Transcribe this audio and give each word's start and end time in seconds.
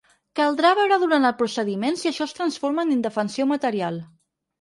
Caldrà 0.37 0.69
veure 0.77 0.95
durant 1.01 1.27
el 1.29 1.35
procediment 1.41 1.99
si 2.03 2.09
això 2.11 2.27
es 2.29 2.33
transforma 2.39 2.87
en 2.87 2.95
indefensió 2.95 3.47
material. 3.53 4.01